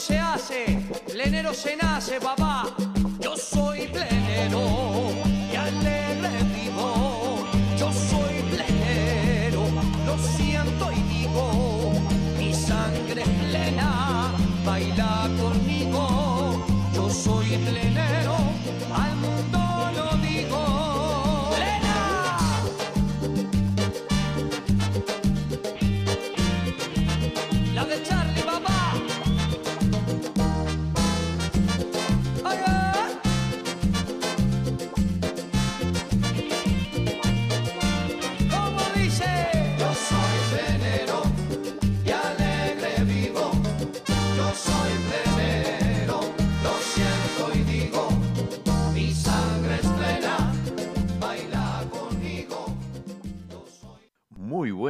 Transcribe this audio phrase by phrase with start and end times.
[0.00, 2.64] se hace, plenero se nace, papá.
[3.20, 4.62] Yo soy plenero
[5.52, 7.44] y alegre vivo.
[7.78, 9.66] Yo soy plenero,
[10.06, 11.92] lo siento y digo,
[12.38, 14.32] mi sangre es plena,
[14.64, 15.59] baila conmigo.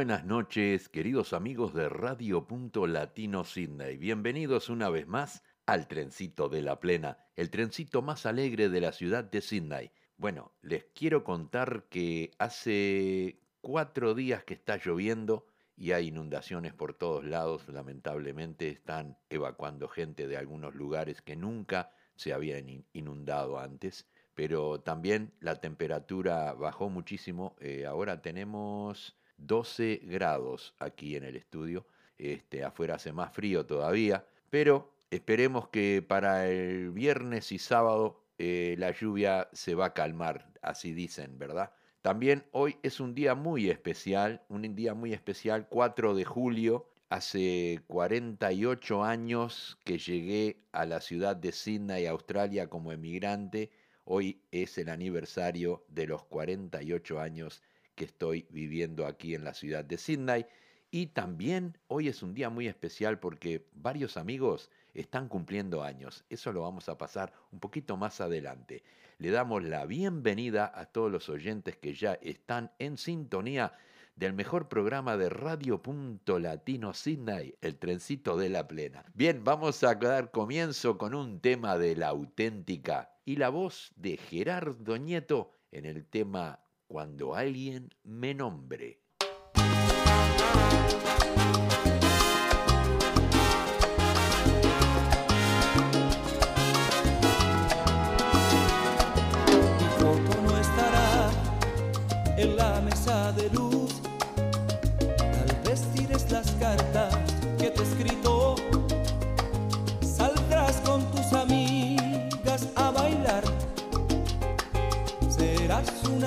[0.01, 3.97] Buenas noches, queridos amigos de Radio Punto Latino Sydney.
[3.97, 8.93] Bienvenidos una vez más al trencito de la plena, el trencito más alegre de la
[8.93, 9.91] ciudad de Sydney.
[10.17, 15.45] Bueno, les quiero contar que hace cuatro días que está lloviendo
[15.77, 17.67] y hay inundaciones por todos lados.
[17.67, 24.07] Lamentablemente están evacuando gente de algunos lugares que nunca se habían in- inundado antes.
[24.33, 27.55] Pero también la temperatura bajó muchísimo.
[27.59, 31.85] Eh, ahora tenemos 12 grados aquí en el estudio.
[32.17, 34.25] Este, afuera hace más frío todavía.
[34.49, 40.51] Pero esperemos que para el viernes y sábado eh, la lluvia se va a calmar,
[40.61, 41.71] así dicen, ¿verdad?
[42.01, 46.87] También hoy es un día muy especial, un día muy especial, 4 de julio.
[47.09, 53.69] Hace 48 años que llegué a la ciudad de Sydney, Australia, como emigrante.
[54.05, 57.61] Hoy es el aniversario de los 48 años
[57.95, 60.45] que estoy viviendo aquí en la ciudad de Sydney.
[60.89, 66.25] Y también hoy es un día muy especial porque varios amigos están cumpliendo años.
[66.29, 68.83] Eso lo vamos a pasar un poquito más adelante.
[69.17, 73.73] Le damos la bienvenida a todos los oyentes que ya están en sintonía
[74.15, 79.05] del mejor programa de Radio Punto Latino Sydney, el trencito de la plena.
[79.13, 84.17] Bien, vamos a dar comienzo con un tema de la auténtica y la voz de
[84.17, 86.59] Gerardo Nieto en el tema
[86.91, 88.99] Cuando alguien me nombre.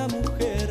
[0.09, 0.64] Mujer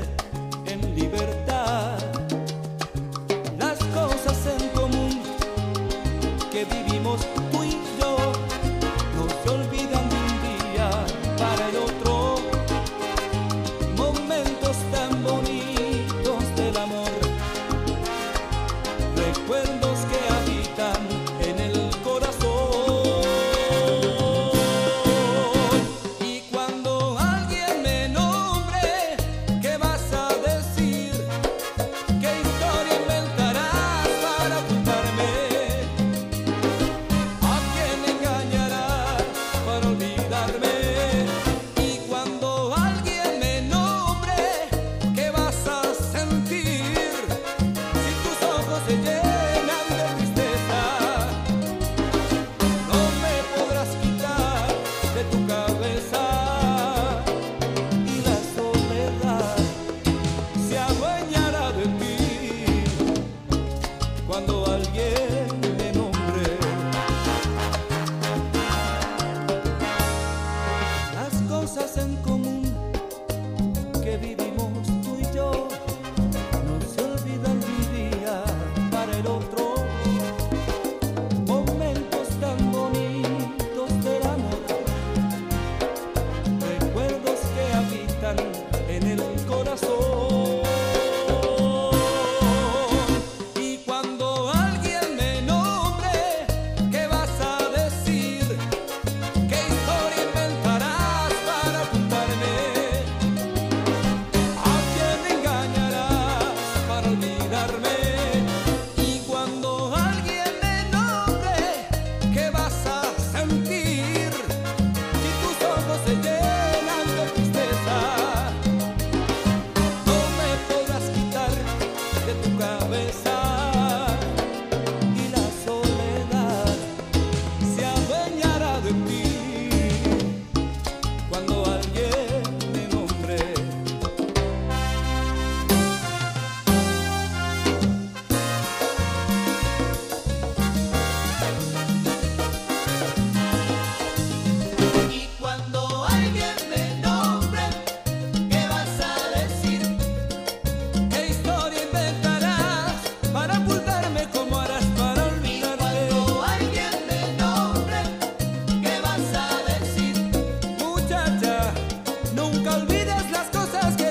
[163.06, 164.03] las cosas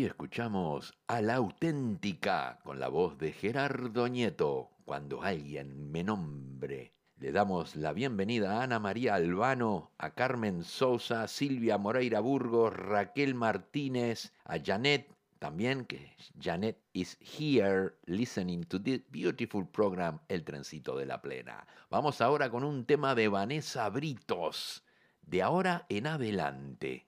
[0.00, 6.94] escuchamos a la auténtica con la voz de Gerardo Nieto, cuando alguien me nombre.
[7.18, 13.34] Le damos la bienvenida a Ana María Albano, a Carmen Sosa, Silvia Moreira Burgos, Raquel
[13.34, 20.96] Martínez, a Janet también, que Janet is here listening to this beautiful program, El Trencito
[20.96, 21.66] de la Plena.
[21.90, 24.84] Vamos ahora con un tema de Vanessa Britos,
[25.20, 27.06] de ahora en adelante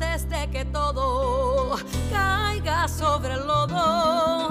[0.00, 1.76] antes de que todo
[2.10, 4.48] caiga sobre el lodo,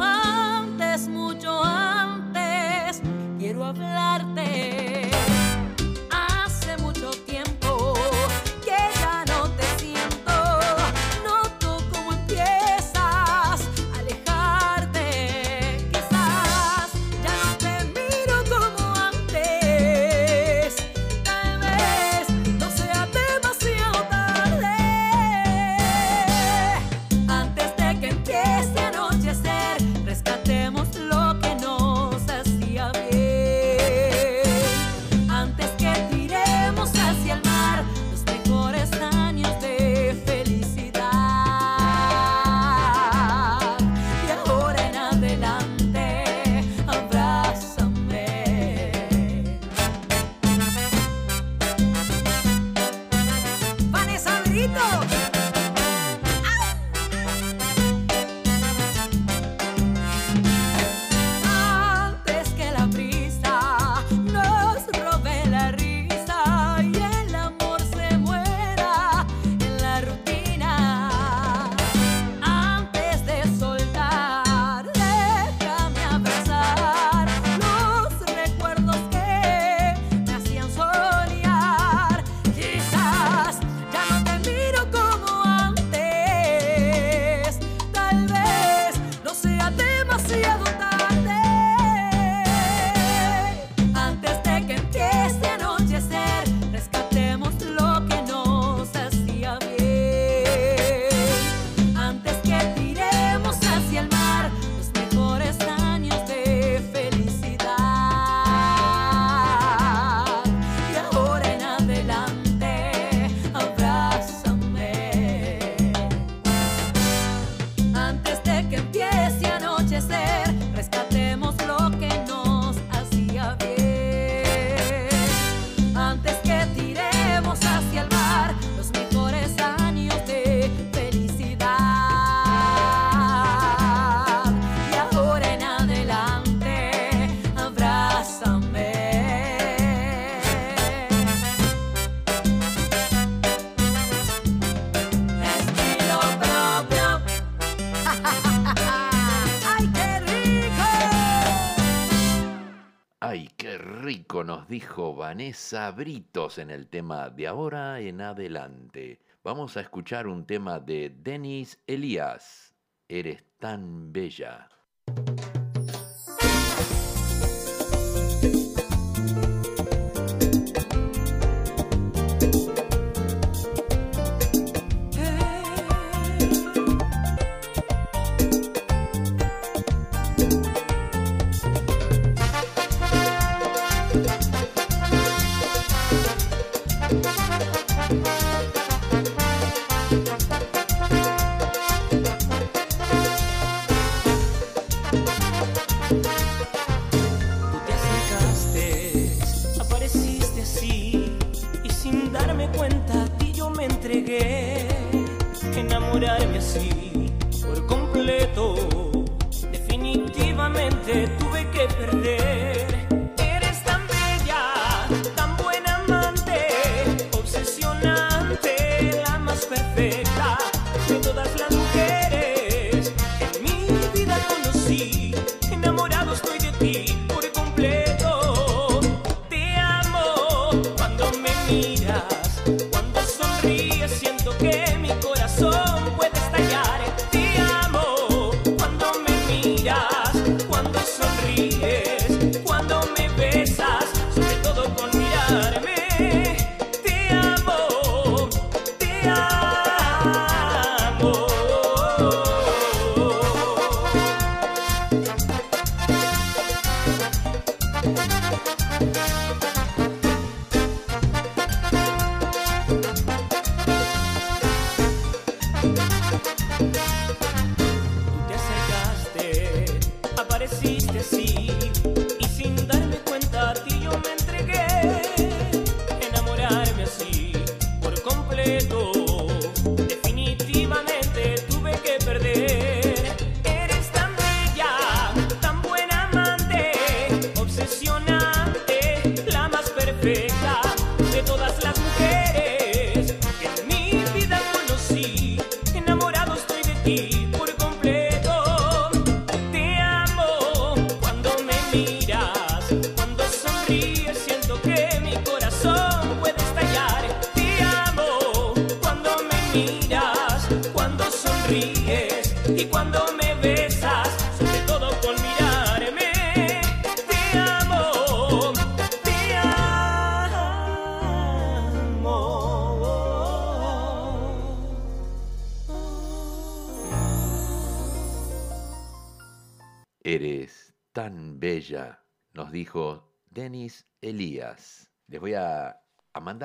[155.30, 159.20] Vanessa Britos en el tema de ahora en adelante.
[159.44, 162.74] Vamos a escuchar un tema de Denis Elías.
[163.08, 164.68] Eres tan bella.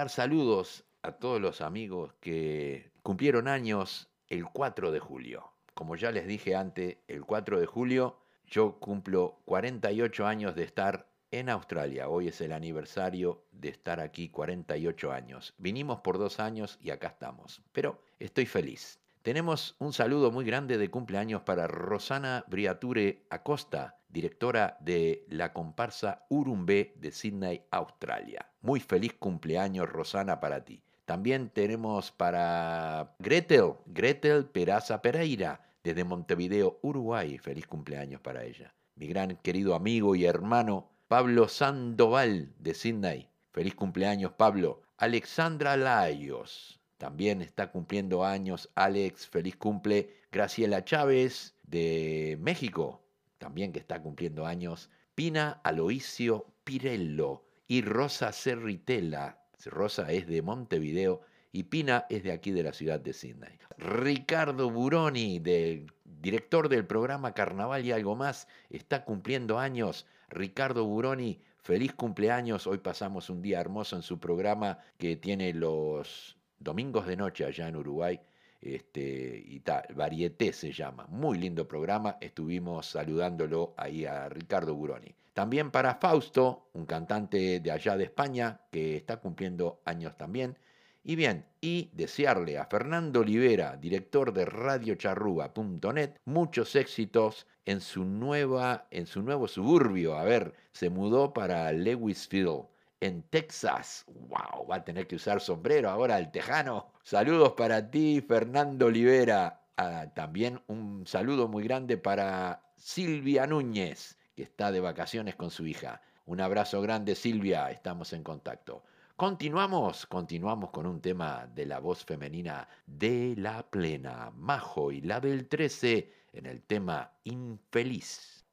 [0.08, 5.52] Saludos a todos los amigos que cumplieron años el 4 de julio.
[5.75, 11.08] Como ya les dije antes, el 4 de julio yo cumplo 48 años de estar
[11.30, 12.08] en Australia.
[12.08, 15.54] Hoy es el aniversario de estar aquí 48 años.
[15.58, 17.62] Vinimos por dos años y acá estamos.
[17.73, 19.00] Pero estoy feliz.
[19.23, 26.25] Tenemos un saludo muy grande de cumpleaños para Rosana Briature Acosta, directora de la comparsa
[26.30, 28.47] Urumbé de Sydney, Australia.
[28.62, 30.80] Muy feliz cumpleaños, Rosana, para ti.
[31.04, 37.37] También tenemos para Gretel, Gretel Peraza Pereira, desde Montevideo, Uruguay.
[37.38, 38.73] Feliz cumpleaños para ella.
[38.94, 43.28] Mi gran querido amigo y hermano Pablo Sandoval de Sydney.
[43.52, 44.80] Feliz cumpleaños, Pablo.
[44.97, 46.80] Alexandra Laios.
[46.99, 49.26] También está cumpliendo años Alex.
[49.26, 50.23] Feliz cumple.
[50.30, 53.03] Graciela Chávez de México.
[53.38, 54.91] También que está cumpliendo años.
[55.14, 57.45] Pina Aloisio Pirello.
[57.67, 59.38] Y Rosa Cerritela.
[59.67, 61.23] Rosa es de Montevideo
[61.55, 63.57] y Pina es de aquí de la ciudad de Sydney.
[63.79, 70.05] Ricardo Buroni, del director del programa Carnaval y algo más, está cumpliendo años.
[70.29, 72.67] Ricardo Buroni, feliz cumpleaños.
[72.67, 77.69] Hoy pasamos un día hermoso en su programa que tiene los domingos de noche allá
[77.69, 78.21] en Uruguay.
[78.64, 81.06] Este, y tal, Varieté se llama.
[81.11, 82.16] Muy lindo programa.
[82.18, 85.14] Estuvimos saludándolo ahí a Ricardo Buroni.
[85.35, 90.56] También para Fausto, un cantante de allá de España que está cumpliendo años también.
[91.02, 98.87] Y bien, y desearle a Fernando Olivera, director de radiocharruga.net, muchos éxitos en su, nueva,
[98.90, 100.16] en su nuevo suburbio.
[100.16, 102.62] A ver, se mudó para Lewisville,
[103.00, 104.04] en Texas.
[104.06, 104.66] ¡Wow!
[104.70, 106.92] Va a tener que usar sombrero ahora el tejano.
[107.02, 109.62] Saludos para ti, Fernando Olivera.
[109.76, 115.66] Ah, también un saludo muy grande para Silvia Núñez, que está de vacaciones con su
[115.66, 116.00] hija.
[116.26, 117.70] Un abrazo grande, Silvia.
[117.70, 118.84] Estamos en contacto.
[119.16, 125.20] Continuamos, continuamos con un tema de la voz femenina de la plena, Majo y la
[125.20, 128.44] del 13 en el tema Infeliz.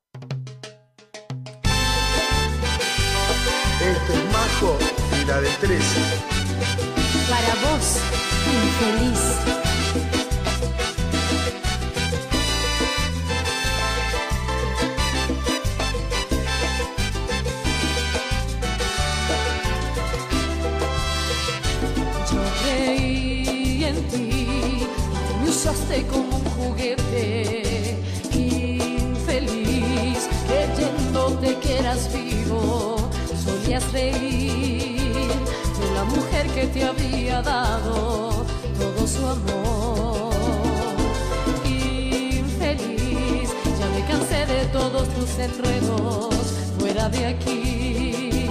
[3.82, 4.78] Esto es Majo
[5.20, 5.84] y la del 13.
[7.30, 7.98] Para vos,
[8.46, 9.22] infeliz.
[25.48, 27.98] Usaste como un juguete,
[28.34, 32.41] infeliz, creyéndote que eras vivo,
[33.80, 35.32] reír
[35.80, 38.46] de la mujer que te había dado
[38.78, 40.34] todo su amor.
[41.66, 43.50] Infeliz,
[43.80, 46.36] ya me cansé de todos tus enredos,
[46.78, 48.50] fuera de aquí,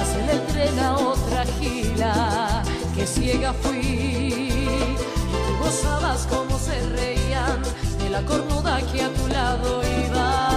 [0.00, 2.62] hacer el tren a otra gila,
[2.94, 3.78] que ciega fui.
[3.78, 7.62] Y tú gozabas como se reían
[7.98, 10.55] de la cornuda que a tu lado iba.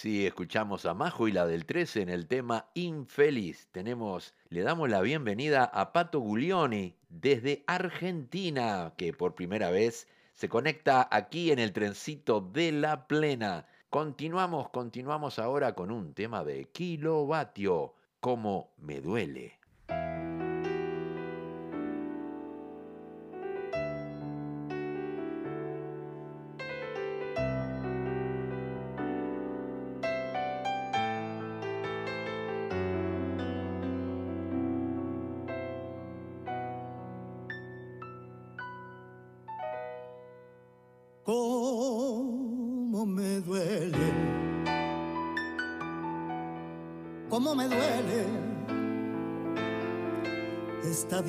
[0.00, 3.68] así escuchamos a Majo y la del 13 en el tema Infeliz.
[3.70, 10.48] Tenemos, le damos la bienvenida a Pato Guglioni desde Argentina, que por primera vez se
[10.48, 13.66] conecta aquí en el trencito de la plena.
[13.90, 17.92] Continuamos, continuamos ahora con un tema de kilovatio.
[18.20, 19.59] ¿Cómo me duele?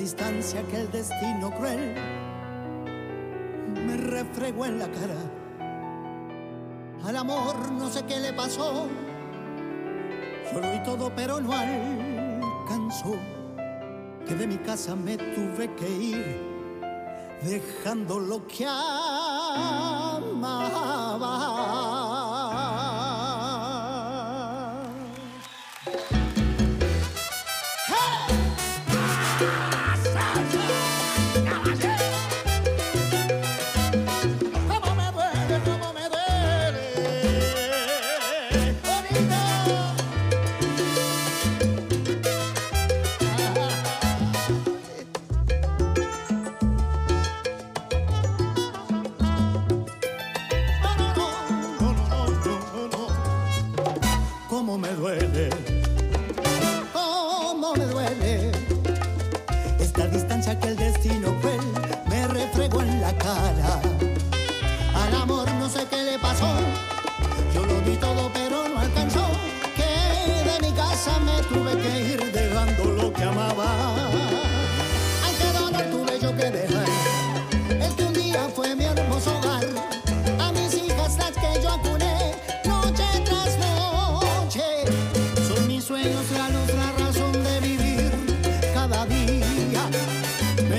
[0.02, 1.94] distancia que el destino cruel
[3.86, 5.20] me refregó en la cara.
[7.04, 8.88] Al amor no sé qué le pasó,
[10.52, 13.14] solo y todo, pero no alcanzó.
[14.26, 16.40] Que de mi casa me tuve que ir,
[17.42, 20.11] dejando lo que hay.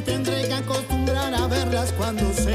[0.05, 2.52] tendré que acostumbrar a verlas cuando se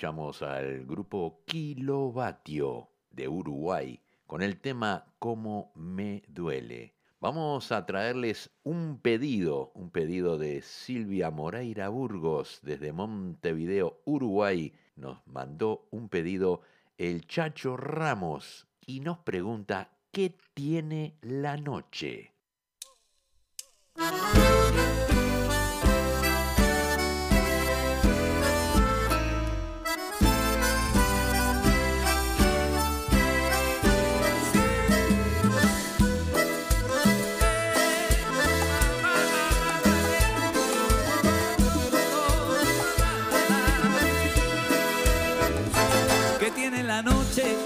[0.00, 6.94] escuchamos al grupo Kilovatio de Uruguay con el tema Cómo me duele.
[7.20, 14.72] Vamos a traerles un pedido, un pedido de Silvia Moreira Burgos desde Montevideo, Uruguay.
[14.96, 16.62] Nos mandó un pedido
[16.96, 22.32] el Chacho Ramos y nos pregunta ¿qué tiene la noche?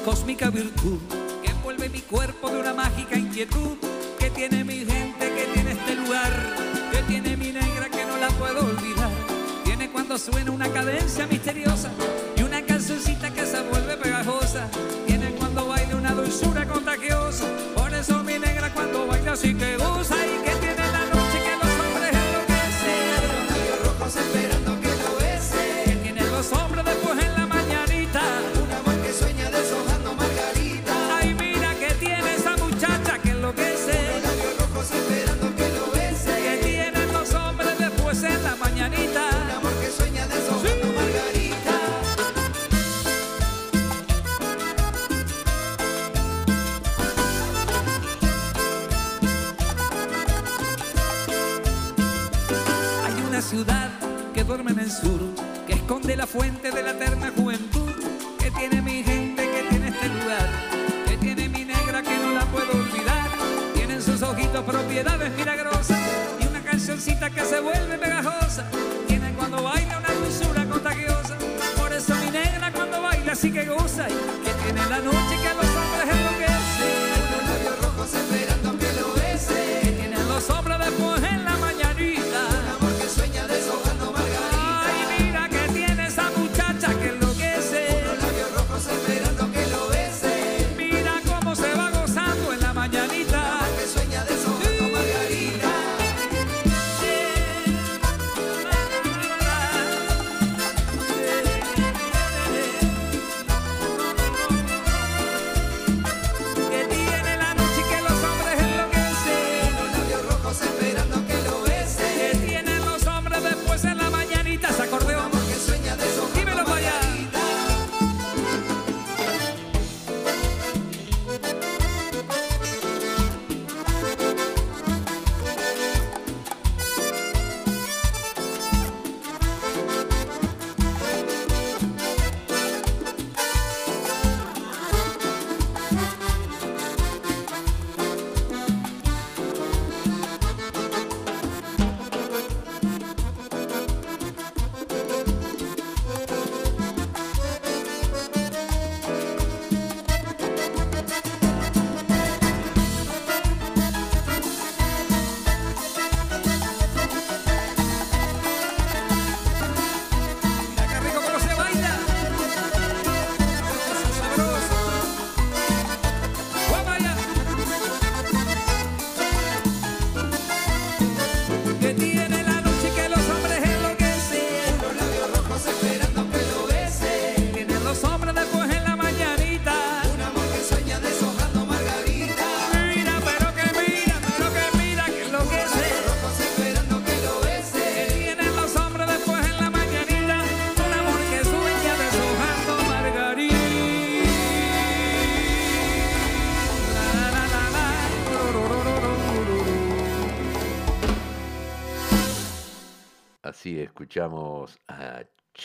[0.04, 0.98] cósmica virtud
[1.42, 3.78] que envuelve mi cuerpo de una mágica inquietud
[4.18, 6.30] que tiene mi gente, que tiene este lugar,
[6.92, 9.10] que tiene mi negra que no la puedo olvidar.
[9.64, 11.90] Tiene cuando suena una cadencia misteriosa
[12.36, 14.68] y una cancioncita que se vuelve pegajosa.
[15.06, 17.46] Tiene cuando baila una dulzura contagiosa.
[17.74, 20.63] Por eso mi negra cuando baila sí que goza y que te.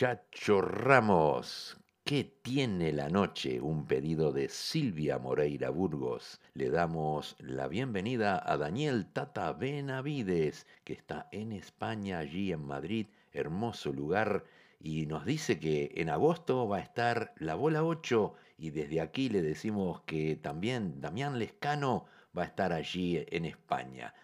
[0.00, 1.76] Chacho Ramos.
[2.04, 3.60] ¿Qué tiene la noche?
[3.60, 6.40] Un pedido de Silvia Moreira Burgos.
[6.54, 13.08] Le damos la bienvenida a Daniel Tata Benavides, que está en España, allí en Madrid,
[13.34, 14.46] hermoso lugar,
[14.80, 19.28] y nos dice que en agosto va a estar la bola 8 y desde aquí
[19.28, 24.14] le decimos que también Damián Lescano va a estar allí en España.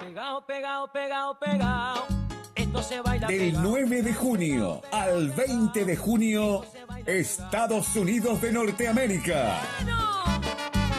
[0.00, 2.06] Pegao, pegao, pegao, pegao.
[3.28, 6.64] Del 9 de junio al 20 de junio,
[7.04, 9.60] Estados Unidos de Norteamérica.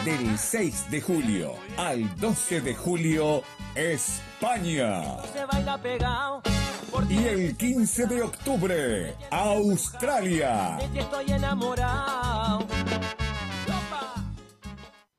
[0.04, 3.42] Del 6 de julio al 12 de julio,
[3.74, 5.16] España.
[7.08, 10.78] Y el 15 de octubre, Australia.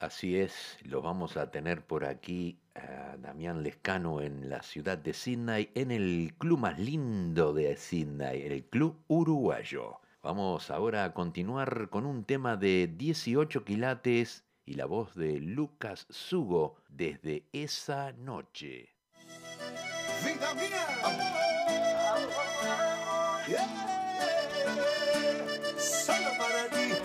[0.06, 5.14] Así es, lo vamos a tener por aquí a Damián Lescano en la ciudad de
[5.14, 10.00] Sydney, en el club más lindo de Sydney, el Club Uruguayo.
[10.22, 16.06] Vamos ahora a continuar con un tema de 18 quilates y la voz de Lucas
[16.12, 18.90] Sugo desde esa noche.
[20.24, 20.86] ¡Vitamina!
[25.80, 27.05] Solo para ti.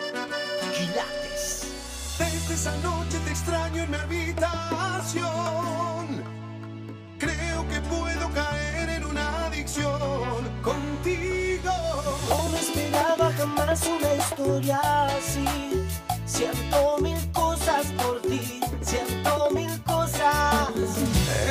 [2.51, 5.31] Desde esa noche te extraño en mi habitación.
[7.17, 11.71] Creo que puedo caer en una adicción contigo.
[12.29, 15.47] No me esperaba jamás una historia así.
[16.27, 20.71] Siento mil cosas por ti, siento mil cosas.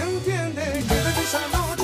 [0.04, 1.79] Entiende que desde esa noche.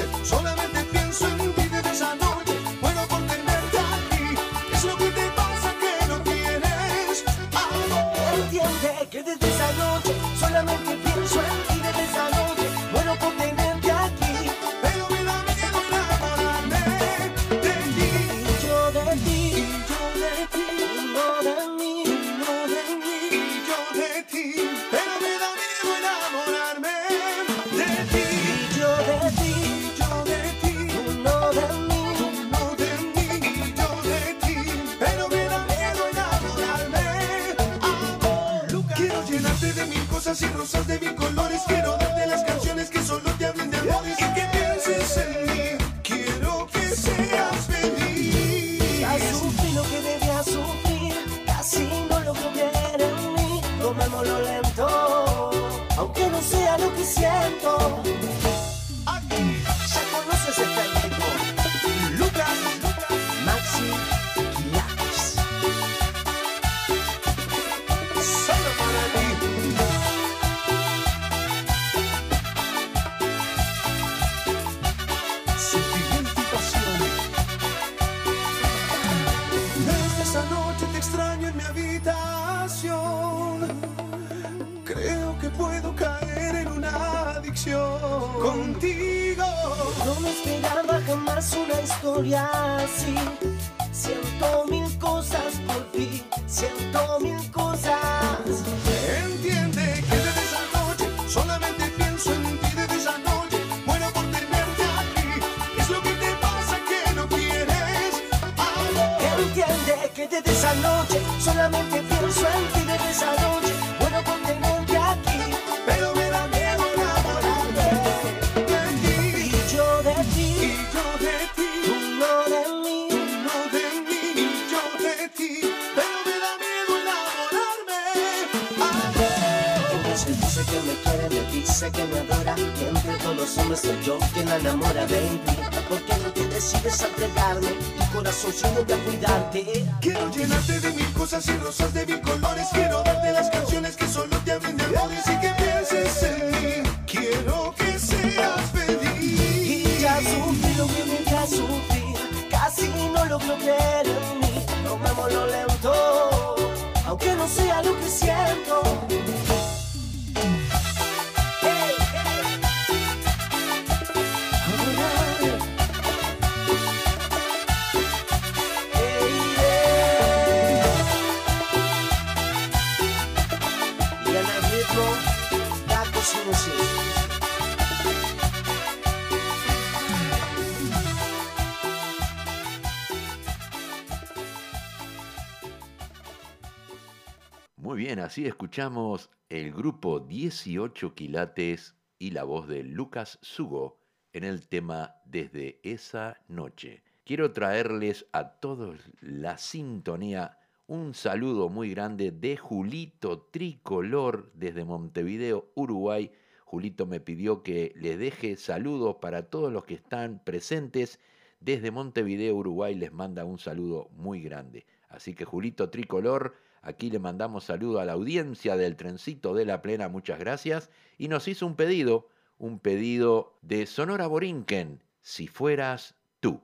[188.25, 193.99] así escuchamos el grupo 18 Quilates y la voz de Lucas Sugo
[194.33, 197.03] en el tema Desde esa noche.
[197.23, 200.57] Quiero traerles a todos la sintonía.
[200.87, 206.31] Un saludo muy grande de Julito Tricolor desde Montevideo, Uruguay.
[206.63, 211.19] Julito me pidió que le deje saludos para todos los que están presentes.
[211.59, 214.87] Desde Montevideo, Uruguay les manda un saludo muy grande.
[215.09, 216.55] Así que Julito Tricolor,
[216.85, 220.89] aquí le mandamos saludo a la audiencia del Trencito de la Plena, muchas gracias.
[221.17, 226.61] Y nos hizo un pedido, un pedido de Sonora Borinquen, si fueras tú.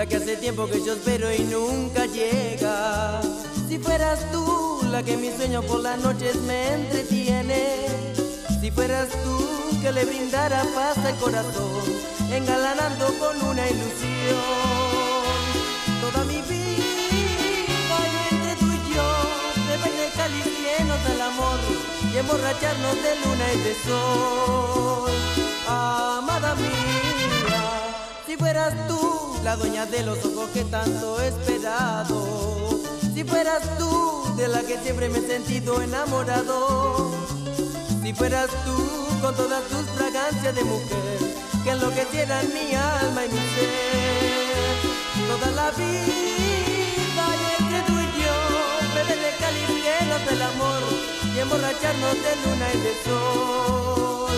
[0.00, 3.20] La que hace tiempo que yo espero y nunca llega.
[3.68, 7.86] Si fueras tú la que mis sueños por las noches me entretiene.
[8.62, 9.36] Si fueras tú
[9.82, 11.82] que le brindara paz al corazón,
[12.32, 14.40] engalanando con una ilusión.
[16.00, 19.06] Toda mi vida y entre tú y yo,
[19.68, 21.58] beber de llenos del amor
[22.10, 25.09] y emborracharnos de luna y de sol.
[28.40, 32.80] Fueras tú la dueña de los ojos que tanto he esperado.
[33.14, 37.12] Si fueras tú, de la que siempre me he sentido enamorado.
[38.02, 38.76] Si fueras tú,
[39.20, 41.18] con todas tus fragancias de mujer,
[41.62, 44.74] que enloquecieran mi alma y mi ser.
[45.28, 48.36] Toda la vida y entre tú y yo,
[48.94, 50.82] beber de del amor
[51.34, 54.30] y emborracharnos de luna y de sol.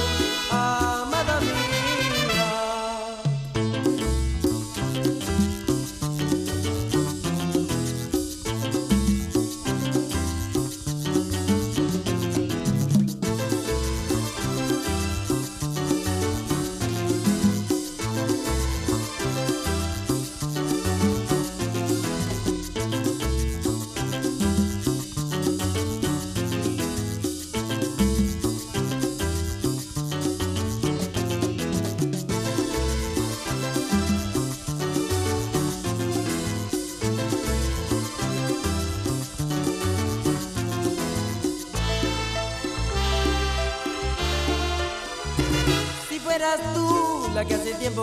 [0.50, 0.81] Amada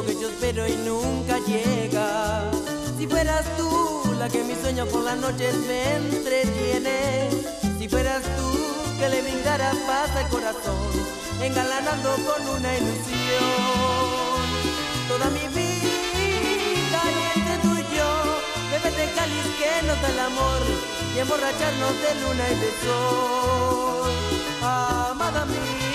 [0.06, 2.52] que yo espero y nunca llega.
[2.98, 3.70] Si fueras tú
[4.20, 7.30] la que mis sueños por las noches me entretiene.
[7.78, 8.50] Si fueras tú
[9.00, 10.92] que le brindara paz al corazón,
[11.42, 14.40] engalanando con una ilusión.
[15.08, 18.10] Toda mi vida y entre tú y yo,
[18.72, 20.62] bebé de cáliz que nos da el amor
[21.16, 24.12] y emborracharnos de luna y de sol.
[24.62, 25.89] Amada mía,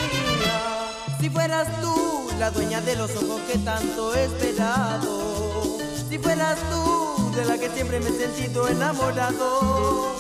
[1.45, 5.77] fueras tú la dueña de los ojos que tanto he esperado.
[6.09, 10.17] Si fueras tú, de la que siempre me he sentido enamorado.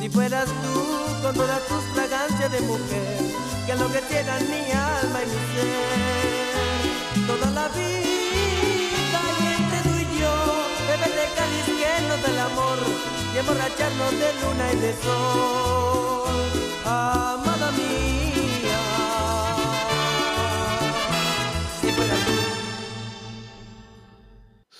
[0.00, 0.74] Si fueras tú,
[1.22, 3.18] con todas tus fragancias de mujer,
[3.66, 7.26] que lo que enloquecieran mi alma y mi ser.
[7.26, 10.34] Toda la vida y entre tú y yo,
[10.88, 11.66] beber de cáliz
[12.24, 12.78] del amor
[13.34, 16.38] y emborracharnos de luna y de sol.
[16.86, 17.57] Amada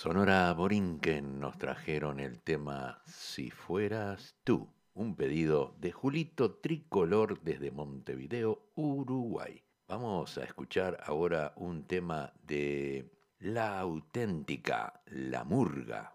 [0.09, 7.71] Sonora Borinquen nos trajeron el tema Si fueras tú, un pedido de Julito Tricolor desde
[7.71, 9.63] Montevideo, Uruguay.
[9.87, 16.15] Vamos a escuchar ahora un tema de La auténtica, La Murga.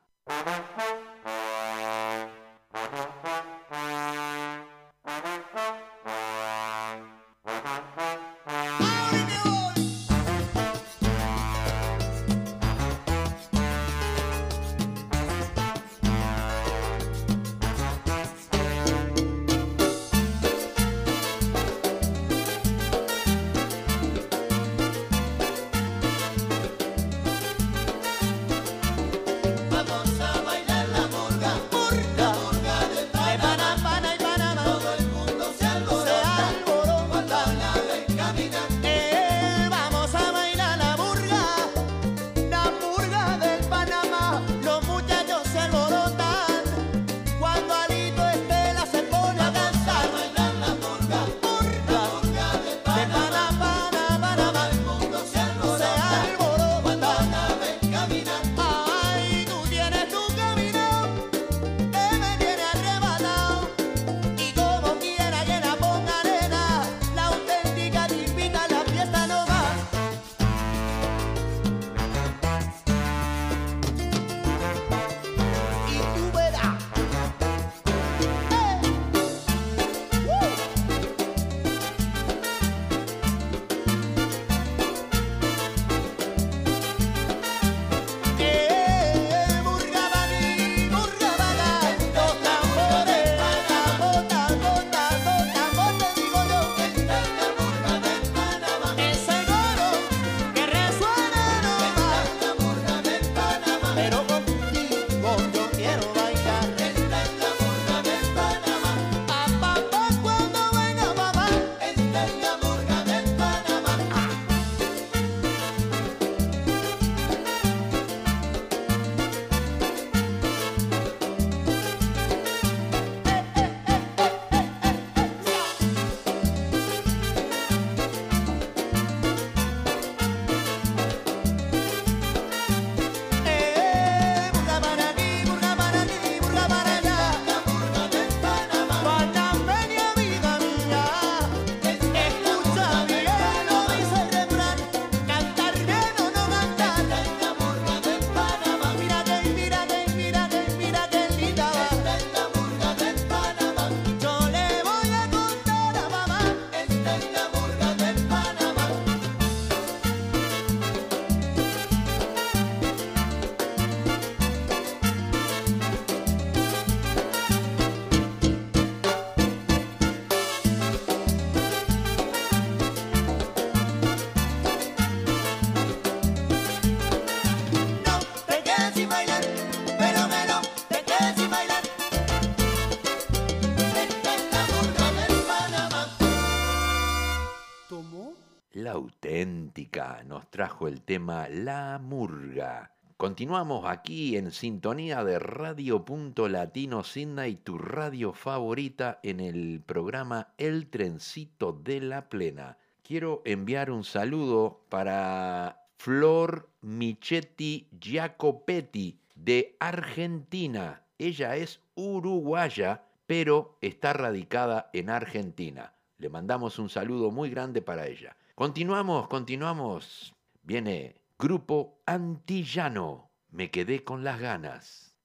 [189.04, 192.92] Mujica nos trajo el tema La Murga.
[193.18, 200.54] Continuamos aquí en sintonía de Radio Punto Latino Sydney, tu radio favorita en el programa
[200.58, 202.78] El Trencito de la Plena.
[203.02, 211.04] Quiero enviar un saludo para Flor Michetti Giacopetti de Argentina.
[211.18, 215.94] Ella es uruguaya, pero está radicada en Argentina.
[216.18, 218.38] Le mandamos un saludo muy grande para ella.
[218.56, 220.36] Continuamos, continuamos.
[220.62, 223.32] Viene Grupo Antillano.
[223.50, 225.18] Me quedé con las ganas.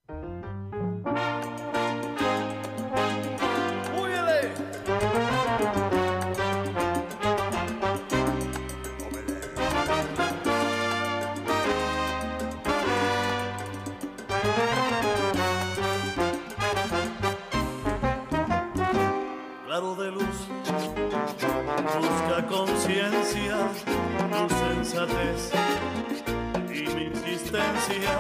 [24.94, 28.18] Y mi insistencia,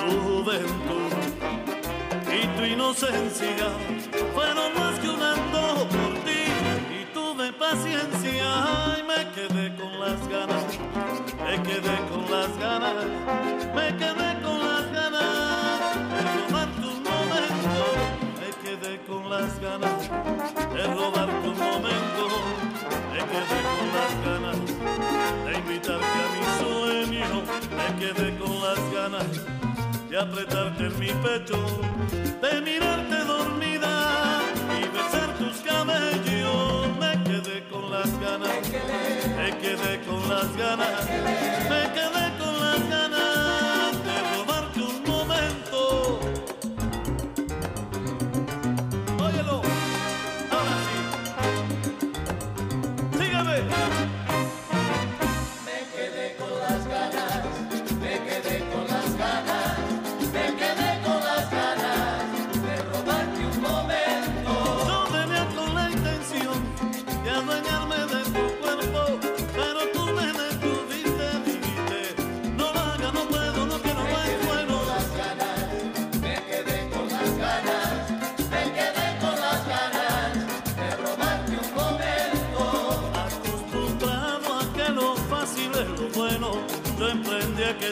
[0.00, 1.12] tu juventud
[2.26, 3.68] y tu inocencia
[4.34, 6.42] fueron más que un antojo por ti.
[7.00, 10.64] Y tuve paciencia y me quedé con las ganas,
[11.44, 13.04] me quedé con las ganas,
[13.72, 14.27] me quedé
[19.28, 20.10] las ganas
[20.72, 22.28] de robarte un momento,
[23.12, 24.58] me quedé con las ganas
[25.44, 27.42] de invitarte a mi sueño,
[27.76, 29.30] me quedé con las ganas
[30.08, 31.58] de apretarte en mi pecho,
[32.40, 34.40] de mirarte dormida
[34.78, 38.50] y besar tus cabellos, me quedé con las ganas,
[39.36, 41.04] me quedé con las ganas,
[41.68, 42.17] me quedé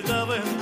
[0.07, 0.56] Bethlehem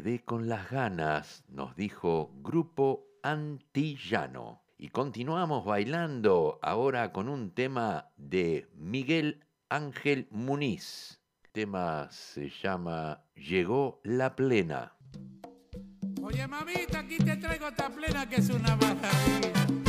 [0.00, 4.62] quedé con las ganas, nos dijo Grupo Antillano.
[4.78, 11.20] Y continuamos bailando ahora con un tema de Miguel Ángel Muniz.
[11.42, 14.92] El tema se llama Llegó la plena.
[16.22, 19.87] Oye, mamita, aquí te traigo esta plena que es una maravilla.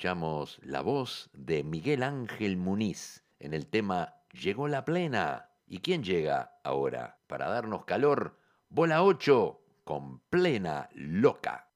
[0.00, 5.50] escuchamos la voz de Miguel Ángel Muniz en el tema Llegó la plena.
[5.66, 7.18] ¿Y quién llega ahora?
[7.26, 8.38] Para darnos calor,
[8.70, 11.69] bola 8 con plena loca.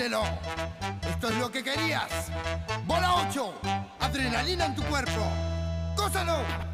[0.00, 2.30] Esto es lo que querías.
[2.86, 3.52] Bola 8.
[4.00, 5.20] Adrenalina en tu cuerpo.
[5.94, 6.69] Gózalo.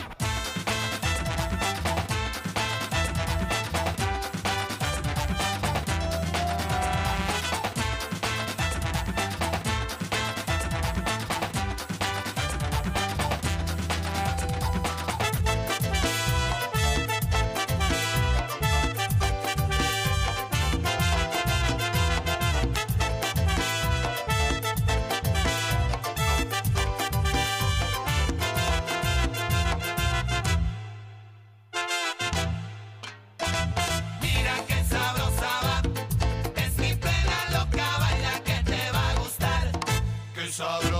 [40.56, 40.95] sabroso.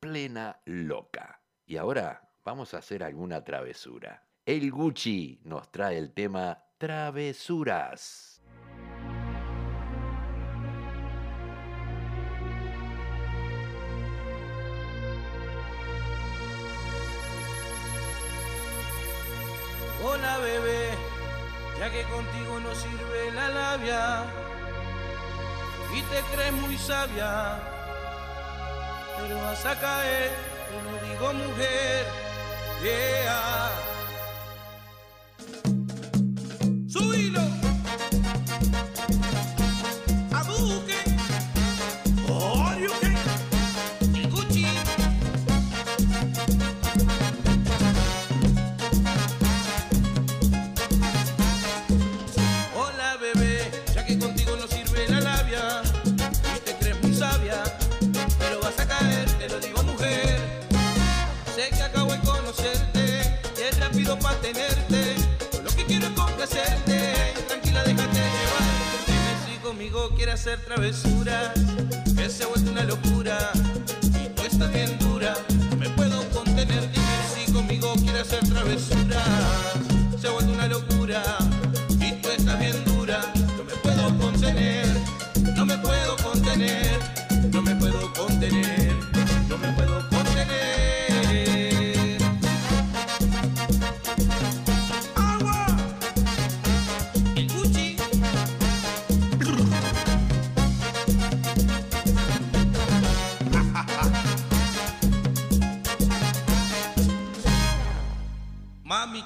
[0.00, 1.40] plena loca.
[1.66, 4.24] Y ahora vamos a hacer alguna travesura.
[4.44, 8.42] El Gucci nos trae el tema travesuras.
[20.04, 20.90] Hola bebé,
[21.78, 24.24] ya que contigo no sirve la labia
[25.94, 27.81] y te crees muy sabia
[29.16, 30.30] pero vas a caer,
[30.68, 32.06] te lo digo mujer,
[32.82, 33.70] yeah.
[36.88, 37.51] ¡Subilo!
[70.16, 71.52] quiere hacer travesuras,
[72.16, 73.52] que se ha vuelto una locura
[74.02, 75.34] y tú estás bien dura.
[75.70, 79.11] No me puedo contener, dime si conmigo quiere hacer travesuras.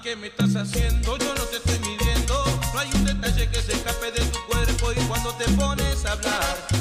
[0.07, 2.44] Qué me estás haciendo, yo no te estoy midiendo.
[2.72, 6.12] No hay un detalle que se escape de tu cuerpo y cuando te pones a
[6.12, 6.75] hablar.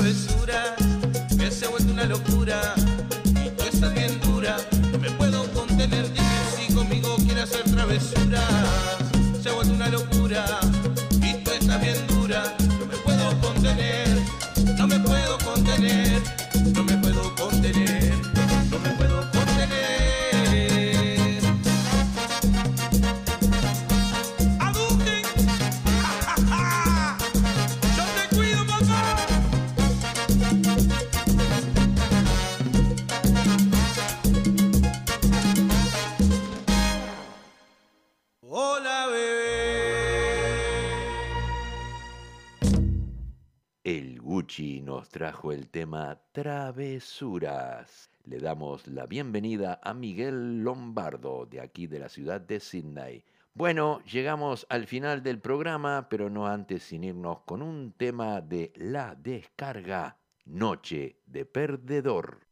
[0.00, 0.27] never
[44.82, 48.10] Nos trajo el tema Travesuras.
[48.24, 53.24] Le damos la bienvenida a Miguel Lombardo, de aquí de la ciudad de Sydney.
[53.52, 58.72] Bueno, llegamos al final del programa, pero no antes sin irnos con un tema de
[58.76, 62.47] la descarga, Noche de Perdedor.